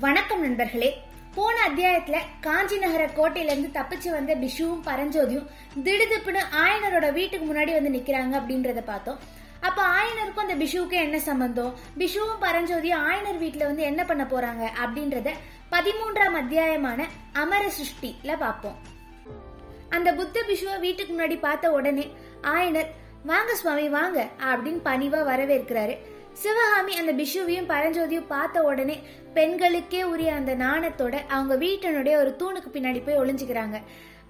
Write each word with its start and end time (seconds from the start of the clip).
வணக்கம் 0.00 0.40
நண்பர்களே. 0.40 1.02
போன 1.34 1.56
அத்தியாயத்துல 1.68 2.16
காஞ்சி 2.40 2.78
நகர 2.78 3.06
கோட்டையில 3.06 3.44
இருந்து 3.44 3.80
தப்பிச்சு 3.80 4.10
வந்த 4.10 4.34
பிஷுவும் 4.34 4.82
பரஞ்சோதியும் 4.84 5.46
திடுதிப்புன்னு 5.84 6.40
ஆயனரோட 6.64 7.12
வீட்டுக்கு 7.12 7.46
முன்னாடி 7.46 7.72
வந்து 7.72 7.98
நிக்கிறாங்க 7.98 8.34
அப்படின்றத 8.40 8.82
பார்த்தோம். 8.84 9.18
அப்ப 9.60 9.82
ஆயனருக்கும் 9.82 10.38
அந்த 10.38 10.54
பிஷுவுக்கும் 10.54 11.02
என்ன 11.02 11.18
சம்பந்தம்? 11.18 11.74
பிஷுவும் 11.98 12.40
பரஞ்சோதியும் 12.40 13.02
ஆயனர் 13.08 13.40
வீட்டுல 13.40 13.58
வந்து 13.58 13.82
என்ன 13.82 14.04
பண்ண 14.04 14.22
போறாங்க 14.24 14.68
அப்படின்றத 14.84 15.32
பதிமூன்றாம் 15.70 16.38
அத்தியாயமான 16.42 17.06
அமர 17.32 17.70
சிருஷ்டில 17.78 18.38
பார்ப்போம். 18.38 18.76
அந்த 19.90 20.12
புத்த 20.12 20.42
பிஷுவை 20.48 20.80
வீட்டுக்கு 20.80 21.18
முன்னாடி 21.18 21.38
பார்த்த 21.38 21.70
உடனே 21.70 22.12
ஆயனர் 22.42 22.86
வாங்க 23.24 23.54
சுவாமி 23.54 23.88
வாங்க 23.88 24.28
அப்படின்னு 24.38 24.80
பணிவா 24.84 25.22
வரவேற்கிறாரு. 25.32 25.98
சிவகாமி 26.42 26.94
அந்த 26.96 27.12
பிஷுவையும் 27.12 27.70
பரஞ்சோதியும் 27.70 28.26
பார்த்த 28.26 28.62
உடனே 28.62 28.96
பெண்களுக்கே 29.34 30.02
உரிய 30.02 30.34
அந்த 30.34 30.52
நாணத்தோட 30.54 31.16
அவங்க 31.28 31.54
வீட்டினுடைய 31.64 32.14
ஒரு 32.16 32.30
தூணுக்கு 32.38 32.68
பின்னாடி 32.76 33.00
போய் 33.04 33.20
ஒளிஞ்சுக்கிறாங்க. 33.22 33.78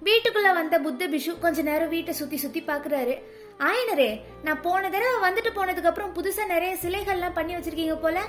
வீட்டுக்குள்ள 0.03 0.49
வந்த 0.53 0.75
புத்த 0.79 1.07
பிஷு 1.07 1.31
கொஞ்ச 1.39 1.61
நேரம் 1.61 1.89
வீட்டை 1.89 2.13
சுத்தி 2.13 2.37
சுத்தி 2.37 2.61
பாக்குறாரு 2.61 3.15
ஆயனரே 3.59 4.09
நான் 4.43 4.61
போன 4.61 4.89
தடவை 4.89 5.17
வந்துட்டு 5.27 5.49
போனதுக்கு 5.55 5.89
அப்புறம் 5.91 6.13
புதுசா 6.15 6.43
நிறைய 6.45 6.75
சிலைகள்லாம் 6.83 7.33
பண்ணி 7.33 7.53
வச்சிருக்கீங்க 7.55 7.95
போல? 7.95 8.19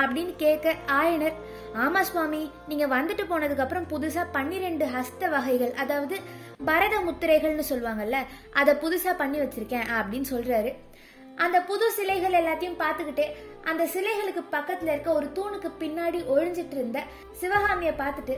அப்படின்னு 0.00 0.34
கேட்க 0.36 0.74
ஆயனர் 1.00 1.38
ஆமா 1.84 2.00
சுவாமி 2.00 2.42
நீங்க 2.68 2.86
வந்துட்டு 2.86 3.24
போனதுக்கு 3.30 3.64
அப்புறம் 3.66 3.88
புதுசா 3.92 4.22
பன்னிரெண்டு 4.32 4.86
ஹஸ்த 4.86 5.30
வகைகள் 5.30 5.72
அதாவது 5.72 6.18
பரத 6.64 6.94
முத்திரைகள்னு 6.98 7.64
சொல்லுவாங்கல்ல 7.68 8.18
அதை 8.52 8.74
புதுசா 8.74 9.12
பண்ணி 9.16 9.38
வச்சிருக்கேன் 9.38 9.88
அப்படின்னு 9.98 10.30
சொல்றாரு. 10.30 10.70
அந்த 11.38 11.60
புது 11.60 11.86
சிலைகள் 11.92 12.36
எல்லாத்தையும் 12.40 12.80
பார்த்துக்கிட்டே 12.82 13.26
அந்த 13.64 13.84
சிலைகளுக்கு 13.84 14.42
பக்கத்துல 14.52 14.92
இருக்க 14.92 15.12
ஒரு 15.12 15.26
தூணுக்கு 15.34 15.70
பின்னாடி 15.82 16.20
ஒழிஞ்சிட்டு 16.34 16.76
இருந்த 16.78 17.02
சிவகாமிய 17.32 17.90
பார்த்துட்டு 17.98 18.36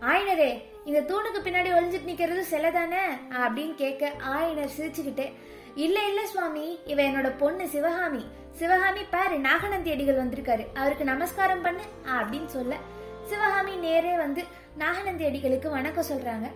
ஆயனரே 0.00 0.50
இந்த 0.84 1.00
தூணுக்கு 1.00 1.40
பின்னாடி 1.46 1.70
ஒழிஞ்சிட்டு 1.78 2.10
நிக்கிறது 2.10 2.40
சிலை 2.40 2.70
தானே 2.70 3.02
அப்படின்னு 3.30 3.74
கேட்க 3.74 4.12
ஆயனர் 4.34 4.76
சிரிச்சுக்கிட்டே 4.78 5.26
இல்ல 5.74 5.98
இல்ல 6.08 6.26
சுவாமி 6.26 6.78
இவ 6.84 7.02
என்னோட 7.02 7.28
பொண்ணு 7.38 7.68
சிவகாமி. 7.68 8.22
சிவகாமி 8.52 9.02
பாரு 9.10 9.36
நாகநந்தி 9.38 9.90
அடிகள் 9.90 10.18
வந்திருக்காரு. 10.22 10.64
அவருக்கு 10.74 11.04
நமஸ்காரம் 11.04 11.62
பண்ணு 11.62 11.84
அப்படின்னு 12.06 12.46
சொல்ல 12.46 12.76
சிவகாமி 13.24 13.74
நேரே 13.76 14.16
வந்து 14.16 14.42
நாகநந்தி 14.76 15.24
அடிகளுக்கு 15.24 15.70
வணக்கம் 15.70 16.10
சொல்றாங்க. 16.10 16.46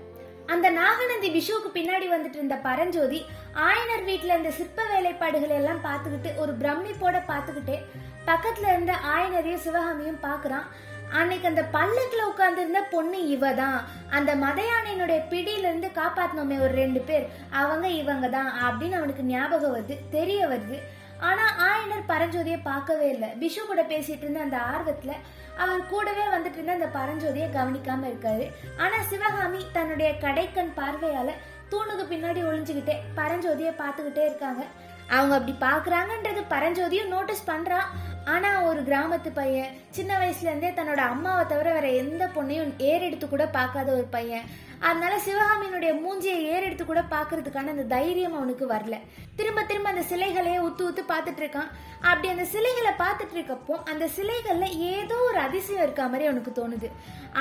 அந்த 0.46 0.70
நாகநந்தி 0.70 1.28
விஷுவுக்கு 1.30 1.70
பின்னாடி 1.74 2.06
வந்துட்டு 2.12 2.38
இருந்த 2.40 2.56
பரஞ்சோதி 2.66 3.20
ஆயனர் 3.68 4.04
வீட்டுல 4.08 4.34
இருந்த 4.34 4.50
சிற்ப 4.50 4.82
வேலைப்பாடுகளை 4.92 5.54
எல்லாம் 5.60 5.84
பார்த்துக்கிட்டு 5.84 6.30
ஒரு 6.36 6.52
பிரமிப்போட 6.52 7.16
பார்த்துக்கிட்டே 7.30 7.78
பக்கத்துல 8.26 8.70
இருந்த 8.72 8.92
ஆயனரையும் 9.14 9.64
சிவகாமியும் 9.66 10.22
பாக்குறான் 10.22 10.66
அன்னைக்கு 11.10 11.46
அந்த 11.48 11.62
பல்லக்குல 11.72 12.22
உட்கார்ந்து 12.22 12.60
இருந்த 12.60 12.80
பொண்ணு 12.82 13.18
இவ 13.28 13.52
தான் 13.54 13.76
அந்த 14.10 14.30
மதையானையினுடைய 14.36 15.18
பிடியில 15.30 15.68
இருந்து 15.68 15.88
காப்பாத்தினோமே 15.94 16.56
ஒரு 16.60 16.74
ரெண்டு 16.74 17.00
பேர். 17.00 17.26
அவங்க 17.50 17.86
இவங்க 18.00 18.28
தான் 18.28 18.50
அப்படின்னு 18.66 18.98
அவனுக்கு 19.00 19.22
ஞாபகம் 19.22 19.74
வருது 19.76 19.96
தெரிய 20.10 20.40
வருது. 20.46 20.78
ஆனா 21.20 21.44
ஆயனர் 21.68 22.08
பரஞ்சோதியை 22.08 22.58
பார்க்கவே 22.62 23.08
இல்லை. 23.08 23.28
பிஷு 23.40 23.62
கூட 23.66 23.82
பேசிட்டு 23.82 24.24
இருந்த 24.26 24.40
அந்த 24.40 24.58
ஆர்வத்துல 24.72 25.12
அவர் 25.58 25.86
கூடவே 25.86 26.24
வந்துட்டு 26.34 26.58
இருந்த 26.58 26.72
அந்த 26.72 26.88
பரஞ்சோதியை 26.98 27.48
கவனிக்காம 27.58 28.08
இருக்காரு. 28.12 28.46
ஆனா 28.78 28.96
சிவகாமி 29.10 29.66
தன்னுடைய 29.72 30.10
கடைக்கண் 30.20 30.76
பார்வையால 30.76 31.30
தூணுக்கு 31.70 32.04
பின்னாடி 32.10 32.40
ஒளிஞ்சுக்கிட்டே 32.48 32.96
பரஞ்சோதியை 33.16 33.72
பார்த்துக்கிட்டே 33.82 34.24
இருக்காங்க. 34.24 34.64
அவங்க 35.10 35.34
அப்படி 35.34 35.56
பாக்குறாங்கன்றது 35.60 36.42
பரஞ்சோதியும் 36.50 37.08
நோட்டீஸ் 37.08 37.50
பண்றான் 37.50 37.88
ஆனா 38.32 38.48
ஒரு 38.68 38.80
கிராமத்து 38.82 39.30
பையன் 39.34 39.74
சின்ன 39.96 40.12
வயசுல 40.20 40.50
இருந்தே 40.50 40.70
தன்னோட 40.78 41.02
அம்மாவை 41.12 41.42
தவிர 41.46 41.72
வேற 41.72 41.88
எந்த 42.02 42.24
பொண்ணையும் 42.36 42.72
ஏறெடுத்து 42.90 43.26
கூட 43.28 43.44
பார்க்காத 43.56 43.88
ஒரு 43.92 44.06
பையன். 44.16 44.46
அதனால 44.86 45.14
சிவகாமியினுடைய 45.26 45.92
மூஞ்சியை 46.00 46.40
ஏறெடுத்து 46.54 46.84
கூட 46.84 47.02
பாக்குறதுக்கான 47.12 47.72
அந்த 47.74 47.84
தைரியம் 47.94 48.36
அவனுக்கு 48.38 48.64
வரல. 48.72 48.96
திரும்ப 49.36 49.62
திரும்ப 49.62 49.88
அந்த 49.88 50.04
சிலைகளையே 50.10 50.58
உத்து 50.66 50.82
உத்து 50.88 51.02
பார்த்துட்டு 51.12 51.42
இருக்கான். 51.44 51.70
அப்படி 52.08 52.28
அந்த 52.28 52.44
சிலைகளை 52.54 52.92
பார்த்துட்டு 52.98 53.36
இருக்கப்போ 53.38 53.74
அந்த 53.92 54.08
சிலைகள்ல 54.16 54.68
ஏதோ 54.92 55.18
ஒரு 55.28 55.38
அதிசயம் 55.38 55.82
இருக்க 55.82 56.02
மாதிரி 56.02 56.28
அவனுக்கு 56.30 56.52
தோணுது. 56.58 56.90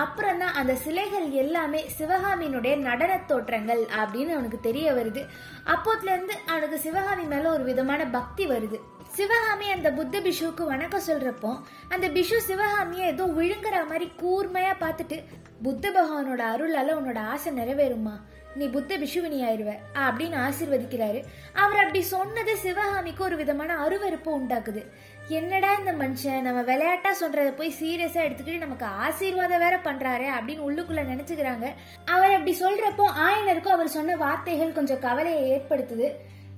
அப்புறம் 0.04 0.40
தான் 0.40 0.58
அந்த 0.62 0.76
சிலைகள் 0.86 1.28
எல்லாமே 1.44 1.84
சிவகாமியினுடைய 2.00 2.76
நடன 2.88 3.20
தோற்றங்கள் 3.32 3.84
அப்படின்னு 4.02 4.36
அவனுக்கு 4.38 4.60
தெரிய 4.70 4.94
வருது. 4.94 5.24
அப்போத்துல 5.76 6.16
இருந்து 6.16 6.36
அவனுக்கு 6.48 6.80
சிவகாமி 6.80 7.24
மேல 7.24 7.50
ஒரு 7.50 7.64
விதமான 7.64 8.06
பக்தி 8.18 8.46
வருது. 8.48 8.80
சிவகாமி 9.14 9.72
அந்த 9.72 9.92
புத்த 9.92 10.20
பிஷுவுக்கு 10.20 10.64
வணக்கம் 10.66 11.06
சொல்றப்போ 11.08 11.60
அந்த 11.90 12.10
பிஷு 12.10 12.38
சிவகாமியை 12.38 13.08
ஏதோ 13.08 13.26
விழுங்குற 13.26 13.88
மாதிரி 13.88 14.12
கூர்மையா 14.22 14.74
பார்த்துட்டு 14.80 15.24
புத்த 15.62 15.90
பகவானோட 15.90 16.42
அருளால 16.54 16.96
உன்னோட 17.00 17.18
ஆசை 17.18 17.54
நிறைவேறுமா 17.58 18.16
நீ 18.56 18.68
புத்த 18.68 18.98
பிஷுவினி 18.98 19.40
ஆயிருவ 19.48 19.72
அப்படின்னு 19.94 20.38
ஆசிர்வதிக்கிறாரு. 20.48 21.24
அவர் 21.54 21.80
அப்படி 21.80 22.02
சொன்னது 22.02 22.58
சிவகாமிக்கு 22.58 23.24
ஒரு 23.24 23.36
விதமான 23.36 23.88
அருவறுப்பு 23.88 24.30
உண்டாக்குது. 24.40 24.84
என்னடா 25.28 25.74
இந்த 25.74 25.92
மனுஷன்? 25.92 26.42
நம்ம 26.42 26.62
விளையாட்டா 26.62 27.12
சொல்றத 27.22 27.56
போய் 27.56 27.74
சீரியஸா 27.82 28.22
எடுத்துக்கிட்டு 28.28 28.58
நமக்கு 28.58 28.86
ஆசீர்வாதம் 28.86 29.60
வேற 29.60 29.78
பண்றாரு 29.78 30.28
அப்படின்னு 30.38 30.68
உள்ளுக்குள்ள 30.68 31.04
நினைச்சுக்கிறாங்க. 31.12 31.74
அவர் 32.06 32.32
அப்படி 32.32 32.60
சொல்றப்போ 32.60 33.08
ஆயனருக்கும் 33.28 33.78
அவர் 33.78 33.88
சொன்ன 33.88 34.16
வார்த்தைகள் 34.16 34.72
கொஞ்சம் 34.72 35.00
கவலையை 35.00 35.44
ஏற்படுத்துது. 35.52 36.10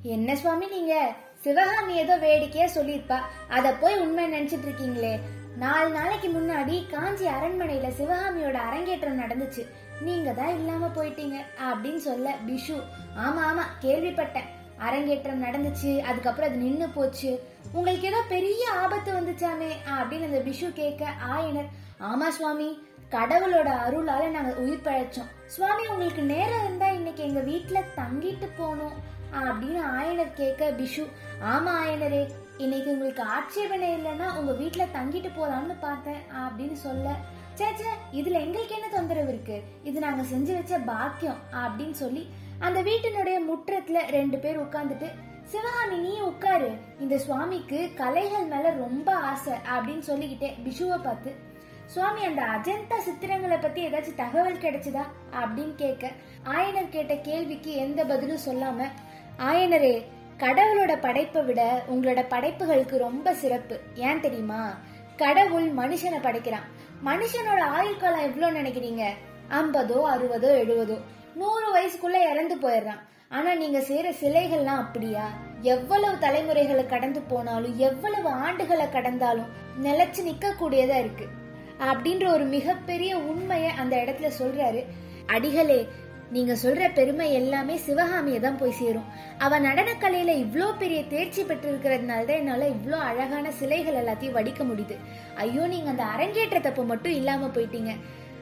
என்ன 0.02 0.36
சுவாமி 0.36 0.68
நீங்க? 0.68 1.16
சிவகாமி 1.44 1.96
ஏதோ 1.96 2.18
வேடிக்கையா 2.18 2.68
சொல்லியிருப்பா. 2.68 3.20
அத 3.48 3.74
போய் 3.74 4.00
உண்மை 4.00 4.24
நினைச்சிட்டு 4.34 4.68
இருக்கீங்களே. 4.68 5.20
நாலு 5.58 5.90
நாளைக்கு 5.90 6.28
முன்னாடி 6.28 6.90
காஞ்சி 6.90 7.26
அரண்மனையில 7.26 7.88
சிவகாமியோட 8.00 8.54
அரங்கேற்றம் 8.54 9.20
நடந்துச்சு. 9.20 9.66
நீங்க 10.02 10.32
தான் 10.32 10.56
இல்லாம 10.56 10.88
போயிட்டீங்க 10.88 11.38
அப்படின்னு 11.70 11.98
சொல்ல 11.98 12.36
பிஷு. 12.48 12.78
ஆமா 13.18 13.42
ஆமா 13.50 13.64
கேள்விப்பட்டேன். 13.82 14.50
அரங்கேற்றம் 14.78 15.44
நடந்துச்சு 15.44 16.00
அதுக்கப்புறம் 16.00 16.50
அது 16.50 16.60
நின்னு 16.60 16.90
போச்சு. 16.90 17.44
உங்களுக்கு 17.72 18.08
ஏதோ 18.08 18.22
பெரிய 18.30 18.64
ஆபத்து 18.72 19.12
வந்துச்சாமே 19.14 19.72
அப்படின்னு 20.00 20.28
அந்த 20.30 20.42
பிஷு 20.50 20.74
கேட்க 20.74 21.14
ஆயனர். 21.36 21.72
ஆமா 22.00 22.28
சுவாமி. 22.30 22.86
கடவுளோட 23.12 23.70
அருளால 23.86 24.30
நாங்க 24.30 24.54
உயிர் 24.54 24.86
பழைச்சோம். 24.86 25.30
சுவாமி 25.46 25.88
உங்களுக்கு 25.88 26.22
நேரம் 26.22 26.64
இருந்தா 26.64 26.88
இன்னைக்கு 26.90 27.24
எங்க 27.24 27.37
வீட்டுல 27.78 28.04
தங்கிட்டு 28.04 28.48
போனோம் 28.58 28.96
அப்படின்னு 29.32 29.82
ஆயனர் 29.98 30.34
கேட்க 30.34 30.72
பிஷு 30.72 31.04
ஆமா 31.44 31.72
ஆயனரே 31.80 32.22
இன்னைக்கு 32.58 32.92
உங்களுக்கு 32.92 33.24
ஆட்சேபனை 33.24 33.98
இல்லைன்னா 33.98 34.38
உங்க 34.38 34.52
வீட்டுல 34.52 34.84
தங்கிட்டு 34.94 35.30
போலாம்னு 35.38 35.76
பார்த்தேன் 35.80 36.22
அப்படின்னு 36.38 36.74
சொல்ல 36.74 37.08
சேச்சே 37.56 37.92
இதுல 38.14 38.40
எங்களுக்கு 38.40 38.76
என்ன 38.76 38.88
தொந்தரவு 38.90 39.30
இருக்கு? 39.30 39.58
இது 39.84 40.00
நாங்க 40.00 40.24
செஞ்சு 40.24 40.54
வச்ச 40.54 40.80
பாக்கியம் 40.80 41.40
அப்படின்னு 41.54 41.92
சொல்லி 41.92 42.24
அந்த 42.60 42.82
வீட்டினுடைய 42.82 43.38
முற்றத்துல 43.46 44.10
ரெண்டு 44.10 44.38
பேர் 44.38 44.58
உட்கார்ந்துட்டு 44.58 45.10
சிவகாமி 45.46 45.98
நீ 45.98 46.20
உட்காரு. 46.20 46.70
இந்த 47.00 47.18
சுவாமிக்கு 47.18 47.92
கலைகள் 47.96 48.46
மேல 48.46 48.70
ரொம்ப 48.76 49.16
ஆசை 49.16 49.54
அப்படின்னு 49.54 50.00
சொல்லிக்கிட்டே 50.00 50.56
பிஷுவை 50.66 51.04
பார்த்து 51.04 51.34
சுவாமி 51.88 52.24
அந்த 52.26 52.42
அஜந்தா 52.42 52.98
சித்திரங்களை 53.06 53.62
பத்தி 53.62 53.88
ஏதாச்சும் 53.88 54.16
தகவல் 54.16 54.58
கிடைச்சதா? 54.58 55.04
அப்படின்னு 55.32 55.76
கேட்க 55.76 56.12
ஆயனர் 56.44 56.90
கேட்ட 56.90 57.16
கேள்விக்கு 57.16 57.72
எந்த 57.72 58.06
பதிலும் 58.06 58.46
சொல்லாம 58.46 58.88
ஆயனரே 59.38 60.06
கடவுளோட 60.38 61.02
படைப்பை 61.02 61.44
விட 61.44 61.84
உங்களோட 61.92 62.26
படைப்புகளுக்கு 62.30 62.98
ரொம்ப 62.98 63.34
சிறப்பு. 63.34 63.80
ஏன் 63.96 64.20
தெரியுமா? 64.20 64.78
கடவுள் 65.16 65.74
மனுஷனை 65.74 66.20
படைக்கிறான். 66.22 66.68
மனுஷனோட 67.06 67.60
ஆயுள் 67.60 67.98
காலம் 67.98 68.20
எவ்வளோ 68.20 68.60
நினைக்கிறீங்க? 68.60 69.04
ஐம்பதோ 69.50 69.98
அறுபதோ 70.14 70.52
எழுபதோ. 70.64 71.00
நூறு 71.36 71.68
வயசுக்குள்ள 71.76 72.32
இறந்து 72.32 72.56
போயிடுறான். 72.56 73.02
ஆனா 73.30 73.54
நீங்க 73.54 73.80
செய்யற 73.80 74.14
சிலைகள்லாம் 74.22 74.84
அப்படியா? 74.84 75.30
எவ்வளவு 75.62 76.20
தலைமுறைகளை 76.20 76.86
கடந்து 76.86 77.22
போனாலும் 77.22 77.78
எவ்வளவு 77.78 78.30
ஆண்டுகளை 78.30 78.90
கடந்தாலும் 78.90 79.52
நிலைச்சு 79.84 80.22
நிக்க 80.24 80.52
கூடியதா 80.60 81.00
இருக்கு. 81.00 81.28
அப்படின்ற 81.80 82.28
ஒரு 82.32 82.44
மிகப்பெரிய 82.44 83.18
உண்மையை 83.18 83.70
அந்த 83.70 83.96
இடத்துல 84.04 84.30
சொல்றாரு. 84.40 84.84
அடிகளே 85.26 85.88
நீங்க 86.32 86.54
சொல்ற 86.54 86.94
பெருமை 86.94 87.34
எல்லாமே 87.34 87.78
சிவகாமியை 87.78 88.40
தான் 88.40 88.58
போய் 88.58 88.72
சேரும். 88.72 89.06
அவ 89.38 89.60
நடனக்கலையில 89.60 90.32
இவ்வளோ 90.46 90.78
பெரிய 90.78 91.04
தேர்ச்சி 91.04 91.42
பெற்றிருக்கிறதுனால 91.42 92.26
தான் 92.26 92.38
என்னால 92.38 92.68
இவ்வளோ 92.68 92.98
அழகான 93.10 93.52
சிலைகள் 93.52 93.94
எல்லாத்தையும் 93.94 94.38
வடிக்க 94.40 94.64
முடியுது. 94.64 94.96
ஐயோ 95.36 95.68
நீங்க 95.68 95.90
அந்த 95.90 96.04
அரங்கேற்றத்தப்ப 96.04 96.86
மட்டும் 96.86 97.12
இல்லாம 97.12 97.48
போயிட்டீங்க. 97.48 97.94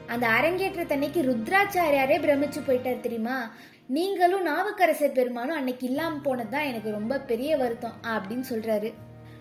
அந்த 0.06 0.26
அரங்கேற்றத்தன்னைக்கு 0.26 1.22
ருத்ராச்சாரியாரே 1.22 2.18
பிரமிச்சு 2.18 2.60
போயிட்டார் 2.66 3.00
தெரியுமா? 3.00 3.50
நீங்களும் 3.86 4.42
நாவுக்கரசர் 4.42 5.12
பெருமானும் 5.12 5.56
அன்னைக்கு 5.56 5.86
இல்லாம 5.86 6.18
போனதுதான் 6.24 6.64
எனக்கு 6.64 6.90
ரொம்ப 6.90 7.18
பெரிய 7.18 7.56
வருத்தம் 7.56 7.96
அப்படின்னு 8.02 8.46
சொல்றாரு. 8.50 8.92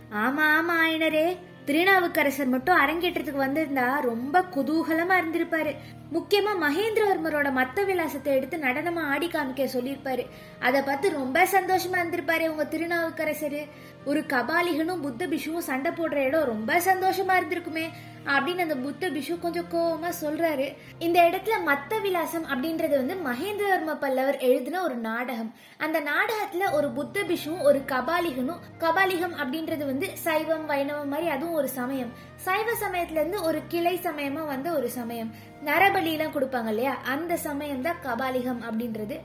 ஆமா 0.09 0.43
ஆமா 0.57 0.73
ஆயனரே. 0.85 1.37
திருநாவுக்கரசர் 1.65 2.47
மட்டும் 2.47 2.81
அரங்கேற்றத்துக்கு 2.81 3.43
வந்திருந்தா 3.45 3.85
ரொம்ப 4.01 4.41
குதூகலமா 4.55 5.15
இருந்திருப்பாரு. 5.21 5.71
முக்கியமாக 6.15 6.61
மகேந்திரவர்மரோட 6.65 7.47
மத்த 7.59 7.85
விலாசத்தை 7.89 8.31
எடுத்து 8.37 8.57
நடனமாக 8.65 9.11
ஆடி 9.13 9.27
காமிக்க 9.27 9.67
சொல்லியிருப்பாரு. 9.75 10.25
அதை 10.67 10.81
பார்த்து 10.81 11.17
ரொம்ப 11.21 11.37
சந்தோஷமா 11.55 11.99
இருந்திருப்பாரு 12.01 12.47
உங்க 12.53 12.65
திருநாவுக்கரசர். 12.73 13.61
ஒரு 14.09 14.19
கபாலிகனும் 14.33 15.05
புத்த 15.05 15.23
பிஷுவும் 15.31 15.67
சண்டை 15.69 15.91
போடுற 15.91 16.19
இடம் 16.27 16.51
ரொம்ப 16.53 16.73
சந்தோஷமா 16.89 17.33
இருந்திருக்குமே 17.37 17.85
அப்படின்னு 18.33 18.63
அந்த 18.65 18.75
புத்த 18.83 19.09
பிஷு 19.15 19.33
கொஞ்சம் 19.39 19.69
கோவமா 19.73 20.09
சொல்றாரு. 20.21 20.67
இந்த 21.05 21.17
இடத்துல 21.29 21.55
மத்த 21.69 21.99
விலாசம் 22.05 22.45
அப்படின்றது 22.51 22.95
வந்து 23.01 23.15
மகேந்திரவர்ம 23.27 23.95
பல்லவர் 24.03 24.37
எழுதின 24.47 24.81
ஒரு 24.83 24.95
நாடகம். 25.07 25.51
அந்த 25.85 25.97
நாடகத்துல 26.09 26.71
ஒரு 26.77 26.87
புத்த 26.97 27.25
பிஷுவும் 27.29 27.65
ஒரு 27.69 27.81
கபாலிகனும் 27.91 28.63
கபாலிகம் 28.83 29.35
அப்படின்றது 29.41 29.83
வந்து 29.91 30.09
சைவம் 30.25 30.65
வைணவம் 30.69 31.11
மாதிரி 31.13 31.29
அதுவும் 31.35 31.59
ஒரு 31.61 31.69
சமயம். 31.79 32.13
சைவ 32.45 32.69
சமயத்துல 32.83 33.21
இருந்து 33.21 33.41
ஒரு 33.49 33.61
கிளை 33.73 33.95
சமயமா 34.07 34.43
வந்த 34.53 34.69
ஒரு 34.79 34.89
சமயம். 34.99 35.31
நரபலிலாம் 35.71 36.35
கொடுப்பாங்க 36.37 36.71
இல்லையா? 36.75 36.95
அந்த 37.15 37.33
சமயம் 37.47 37.85
தான் 37.89 38.03
கபாலிகம் 38.07 38.63
அப்படின்றது. 38.69 39.17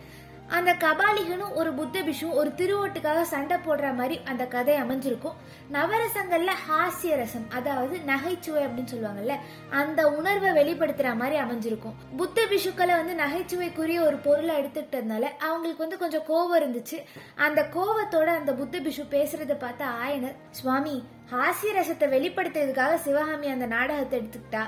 அந்த 0.59 0.71
கபாலிகனும் 0.85 1.57
ஒரு 1.61 1.71
புத்த 1.73 1.97
பிஷும் 2.07 2.37
ஒரு 2.39 2.51
திருவோட்டுக்காக 2.61 3.21
சண்டை 3.33 3.57
போடுற 3.67 3.89
மாதிரி 3.99 4.17
அந்த 4.31 4.45
கதை 4.55 4.75
அமைஞ்சிருக்கும். 4.83 5.37
நவரசங்கள்ல 5.77 6.53
ஹாஸ்ய 6.65 7.19
ரசம் 7.21 7.45
அதாவது 7.59 7.95
நகைச்சுவை 8.09 8.63
அப்படின்னு 8.65 8.93
சொல்லுவாங்கல்ல 8.95 9.37
அந்த 9.81 10.01
உணர்வை 10.19 10.51
வெளிப்படுத்துற 10.59 11.13
மாதிரி 11.21 11.39
அமைஞ்சிருக்கும். 11.45 11.95
புத்த 12.17 12.47
பிஷுக்களை 12.53 12.97
வந்து 13.01 13.15
நகைச்சுவைக்குரிய 13.23 14.01
ஒரு 14.09 14.19
பொருளை 14.27 14.57
எடுத்துக்கிட்டதுனால 14.61 15.25
அவங்களுக்கு 15.49 15.87
வந்து 15.87 16.03
கொஞ்சம் 16.03 16.27
கோவம் 16.33 16.59
இருந்துச்சு. 16.61 17.01
அந்த 17.47 17.63
கோவத்தோட 17.79 18.29
அந்த 18.41 18.55
புத்த 18.63 18.79
பிஷு 18.89 19.07
பேசுறத 19.17 19.57
பார்த்த 19.65 19.97
ஆயனர் 20.05 20.39
சுவாமி 20.61 20.99
ஹாஸ்ய 21.35 21.73
ரசத்தை 21.81 22.07
வெளிப்படுத்துறதுக்காக 22.17 22.95
சிவகாமி 23.07 23.49
அந்த 23.57 23.67
நாடகத்தை 23.77 24.17
எடுத்துக்கிட்டா? 24.21 24.65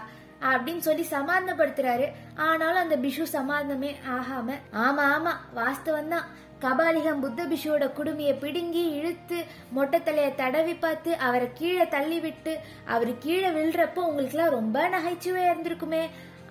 அப்படின்னு 0.51 0.83
சொல்லி 0.87 1.05
சமாதானப்படுத்துறாரு. 1.11 2.07
ஆனாலும் 2.47 2.83
அந்த 2.85 2.97
பிஷு 2.97 3.27
சமாதானமே 3.37 3.91
ஆகாம 4.17 4.57
ஆமா 4.85 5.05
ஆமா 5.17 5.33
வாஸ்தவம் 5.59 6.13
தான். 6.15 6.29
கபாலிகம் 6.65 7.23
புத்த 7.23 7.45
பிஷுவோட 7.45 7.85
குடுமையை 7.99 8.35
பிடுங்கி 8.39 8.83
இழுத்து 8.99 9.39
மொட்டை 9.77 10.01
தடவி 10.43 10.75
பார்த்து 10.75 11.11
அவரை 11.27 11.49
கீழே 11.61 11.87
தள்ளி 11.95 12.19
விட்டு 12.21 12.53
அவர் 12.87 13.13
கீழே 13.19 13.49
விழுறப்போ 13.57 14.03
உங்களுக்குலாம் 14.11 14.57
ரொம்ப 14.59 14.85
நகைச்சுவையா 14.89 15.51
இருந்திருக்குமே. 15.53 16.05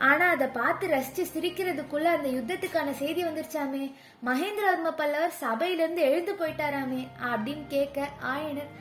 ஆனா 0.09 0.25
அதை 0.35 0.47
பார்த்து 0.47 0.85
ரசிச்சு 0.87 1.23
சிரிக்கிறதுக்குள்ள 1.33 2.07
அந்த 2.17 2.29
யுத்தத்துக்கான 2.29 2.93
செய்தி 3.01 3.21
வந்துருச்சாமே. 3.23 3.83
மகேந்திரவர்ம 4.27 4.91
பல்லவர் 5.01 5.39
சபையிலேருந்து 5.41 6.03
எழுந்து 6.09 6.33
போயிட்டாராமே 6.33 7.01
அப்படின்னு 7.31 7.65
கேட்க 7.67 8.07
ஆயனர் 8.33 8.71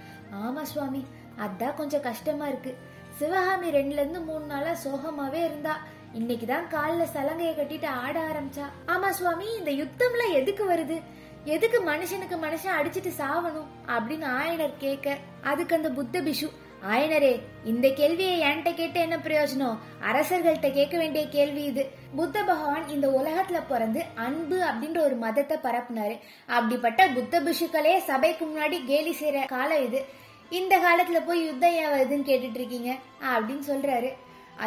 ஆமா 0.44 0.62
சுவாமி 0.62 1.02
அதான் 1.44 1.74
கொஞ்சம் 1.74 2.06
கஷ்டமா 2.06 2.46
இருக்கு. 2.46 2.72
சிவகாமி 3.20 3.70
ரெண்டுலேருந்து 3.70 4.25
மூணு 4.25 4.44
நாளாக 4.44 4.75
சோகமாகவே 4.75 5.44
இருந்தா. 5.44 5.81
இன்னைக்குதான் 6.19 6.69
காலில் 6.69 7.06
சலங்கையை 7.14 7.55
கட்டிட்டு 7.55 7.87
ஆட 7.87 8.20
ஆரம்பிச்சா. 8.20 8.64
ஆமா 8.87 9.08
சுவாமி 9.08 9.44
இந்த 9.56 9.70
யுத்தம்ல 9.70 10.32
எதுக்கு 10.32 10.70
வருது? 10.70 11.00
எதுக்கு 11.44 11.82
மனுஷனுக்கு 11.82 12.37
மனுஷன் 12.43 12.81
அடிச்சிட்டு 12.82 13.12
சாவணும்? 13.19 13.67
அப்படின்னு 13.87 14.26
ஆயனர் 14.40 14.72
கேட்க 14.78 15.17
அதுக்கு 15.43 15.76
அந்த 15.76 15.90
புத்த 15.90 16.20
பிஷு 16.20 16.50
ஆயனரே 16.90 17.40
இந்த 17.64 17.88
கேள்வியை 17.88 18.40
என்கிட்ட 18.40 18.75
கேட்டு 18.75 19.00
என்ன 19.00 19.17
பிரயோஜனம்? 19.17 19.76
அரசர்கள்ட்ட 20.11 20.72
கேட்க 20.72 20.99
வேண்டிய 20.99 21.28
கேள்வி 21.28 21.64
இது. 21.64 21.90
புத்த 22.17 22.43
பகவான் 22.43 22.88
இந்த 22.88 23.08
உலகத்துல 23.08 23.62
பிறந்து 23.69 24.05
அன்பு 24.14 24.56
அப்படின்ற 24.56 24.99
ஒரு 24.99 25.14
மதத்தை 25.14 25.58
பரப்புனாரு. 25.62 26.19
அப்படிப்பட்ட 26.46 27.08
புத்த 27.08 27.40
பிஷுக்களே 27.40 27.99
சபைக்கு 27.99 28.46
முன்னாடி 28.46 28.84
கேலி 28.84 29.17
செய்யற 29.20 29.46
காலம் 29.46 29.84
இது. 29.84 30.28
இந்த 30.58 30.75
காலத்துல 30.85 31.19
போய் 31.26 31.41
யுத்தம் 31.47 31.76
ஏன் 31.82 31.93
வருதுன்னு 31.93 32.29
கேட்டுட்டு 32.29 32.58
இருக்கீங்க 32.61 32.91
அப்படின்னு 33.32 33.64
சொல்றாரு. 33.69 34.11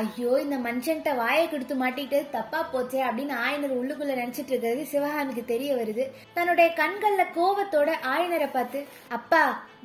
ஐயோ 0.02 0.30
இந்த 0.44 0.58
மனுஷன்கிட்ட 0.66 1.12
வாயை 1.16 1.44
கொடுத்து 1.50 1.76
மாட்டிட்டு 1.82 2.20
தப்பா 2.36 2.60
போச்சே 2.74 3.00
அப்படின்னு 3.08 3.34
ஆயனர் 3.46 3.76
உள்ளுக்குள்ள 3.80 4.14
நினைச்சிட்டு 4.20 4.52
இருக்கிறது 4.54 4.84
சிவகாமிக்கு 4.94 5.44
தெரிய 5.52 5.72
வருது. 5.80 6.06
தன்னுடைய 6.38 6.68
கண்கள்ல 6.80 7.26
கோபத்தோட 7.38 7.90
ஆயனரை 8.14 8.48
பார்த்து 8.52 8.80
அப்பா 9.18 9.44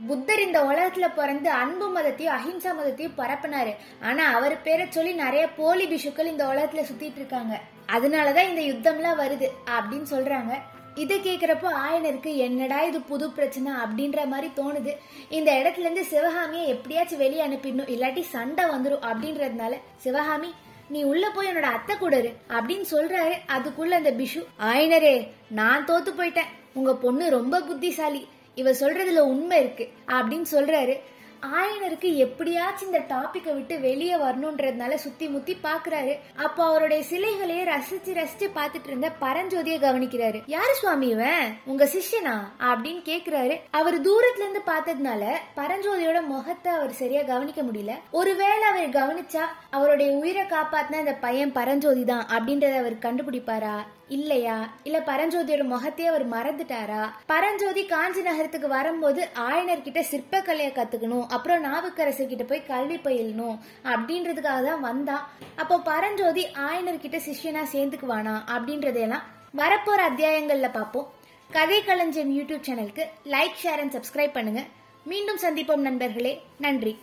புத்தர் 0.09 0.45
இந்த 0.47 0.61
உலகத்துல 0.71 1.09
பிறந்து 1.19 1.51
அன்பு 1.63 1.89
மதத்தையும் 1.97 2.37
அஹிம்சா 2.39 2.73
மதத்தையும் 2.81 3.19
பரப்பினாரு. 3.21 3.75
ஆனா 4.11 4.25
அவர் 4.39 4.57
பேரை 4.69 4.87
சொல்லி 4.91 5.15
நிறைய 5.25 5.45
போலி 5.61 5.87
பிஷுக்கள் 5.93 6.33
இந்த 6.35 6.47
உலகத்துல 6.53 6.89
சுத்திட்டு 6.91 7.23
இருக்காங்க 7.23 7.55
அதனாலதான் 7.97 8.51
இந்த 8.53 8.65
யுத்தம்லாம் 8.73 9.23
வருது 9.25 9.49
அப்படின்னு 9.77 10.09
சொல்றாங்க. 10.17 10.55
இதை 10.95 11.19
கேட்குறப்போ 11.19 11.69
ஆயனருக்கு 11.87 12.37
என்னடா 12.37 12.83
இது 12.83 13.01
புது 13.01 13.31
பிரச்சனை? 13.31 13.73
அப்படின்ற 13.73 14.27
மாதிரி 14.27 14.53
தோணுது. 14.57 14.97
இந்த 15.29 15.53
இடத்துல 15.53 15.79
இருந்து 15.79 16.05
சிவகாமியை 16.05 16.69
எப்படியாச்சும் 16.69 17.19
வெளியே 17.19 17.47
அனுப்பிடணும். 17.47 17.91
இல்லாட்டி 17.95 18.21
சண்டை 18.21 18.65
வந்துடும் 18.65 19.07
அப்படின்றதுனால 19.11 19.77
சிவகாமி 19.97 20.55
நீ 20.89 21.03
உள்ள 21.03 21.31
போய் 21.31 21.49
என்னோட 21.49 21.61
அத்தை 21.61 21.97
கூட 21.97 22.19
இரு 22.19 22.33
அப்படின்னு 22.49 22.85
சொல்றாரு 22.91 23.35
அதுக்குள்ள 23.47 23.89
அந்த 23.89 24.11
பிஷு. 24.11 24.45
ஆயனரே 24.59 25.29
நான் 25.49 25.85
தோத்து 25.85 26.09
போயிட்டேன். 26.19 26.53
உங்க 26.73 26.95
பொண்ணு 26.95 27.31
ரொம்ப 27.31 27.61
புத்திசாலி. 27.61 28.29
இவ 28.55 28.71
சொல்றதுல 28.71 29.19
உண்மை 29.19 29.59
இருக்கு 29.59 29.89
அப்படின்னு 30.07 30.45
சொல்றாரு. 30.53 31.01
ஆயனருக்கு 31.43 32.17
எப்படியாச்சும் 32.17 32.93
இந்த 32.93 33.15
டாபிக்கை 33.15 33.55
விட்டு 33.55 33.81
வெளியே 33.81 34.15
வரணுன்றதுனால 34.15 34.95
சுத்தி 34.95 35.29
முத்தி 35.29 35.57
பாக்குறாரு 35.63 36.19
அப்போ 36.37 36.65
அவருடைய 36.65 37.05
சிலைகளையே 37.11 37.65
ரசிச்சு 37.65 38.15
ரசிச்சு 38.15 38.49
பார்த்துட்டு 38.55 38.87
இருந்த 38.87 39.13
பரஞ்சோதிய 39.21 39.77
கவனிக்கிறாரு. 39.79 40.43
யாரு 40.47 40.75
சுவாமி 40.75 41.09
இவன்? 41.09 41.59
உங்க 41.65 41.85
சிஷ்யனா? 41.85 42.35
அப்படின்னு 42.59 43.03
கேக்குறாரு. 43.05 43.61
அவர் 43.71 44.01
தூரத்துல 44.01 44.37
இருந்து 44.37 44.63
பார்த்ததுனால 44.67 45.25
பரஞ்சோதியோட 45.57 46.27
முகத்தை 46.27 46.73
அவர் 46.73 46.93
சரியா 46.93 47.23
கவனிக்க 47.23 47.63
முடியல. 47.63 47.91
ஒருவேளை 48.11 48.63
அவர் 48.63 48.89
கவனிச்சா 48.89 49.43
அவருடைய 49.71 50.13
உயிரை 50.13 50.45
காப்பாத்தின 50.45 50.95
அந்த 50.95 51.13
பையன் 51.13 51.53
பரஞ்சோதி 51.53 52.05
தான் 52.05 52.27
அப்படின்றத 52.27 52.77
அவர் 52.77 52.95
கண்டுபிடிப்பாரா? 52.95 53.77
இல்லையா? 54.09 54.71
இல்ல 54.83 54.99
பரஞ்சோதியோட 54.99 55.65
முகத்தையே 55.65 56.11
அவர் 56.11 56.25
மறந்துட்டாரா? 56.31 57.11
பரஞ்சோதி 57.27 57.87
காஞ்சி 57.87 58.23
நகரத்துக்கு 58.23 58.69
வரும்போது 58.69 59.29
ஆயனர் 59.35 59.83
கிட்ட 59.83 60.01
சிற்பக்கலையை 60.01 60.73
கத்துக்கணும் 60.75 61.27
அப்புறம் 61.27 61.61
நாவுக்கரசர் 61.61 62.27
கிட்ட 62.27 62.45
போய் 62.45 62.67
கல்வி 62.67 62.97
பயிலணும் 62.97 63.59
அப்படின்றதுக்காக 63.85 64.65
தான் 64.65 64.81
வந்தான். 64.81 65.29
அப்போ 65.57 65.79
பரஞ்சோதி 65.79 66.47
ஆயனர் 66.47 67.05
கிட்ட 67.05 67.17
சிஷ்யனா 67.17 67.65
சேர்ந்துக்குவானா 67.73 68.37
அப்படின்றதையெல்லாம் 68.55 69.27
வரப்போற 69.57 70.01
அத்தியாயங்கள்ல 70.11 70.73
பார்ப்போம். 70.73 71.13
கதை 71.51 71.85
களஞ்சியம் 71.85 72.39
யூடியூப் 72.39 72.67
சேனலுக்கு 72.69 73.05
லைக் 73.25 73.61
ஷேர் 73.63 73.83
அண்ட் 73.83 73.97
சப்ஸ்கிரைப் 73.97 74.33
பண்ணுங்க. 74.33 74.65
மீண்டும் 75.05 75.43
சந்திப்போம் 75.43 75.87
நண்பர்களே. 75.89 76.43
நன்றி. 76.59 76.99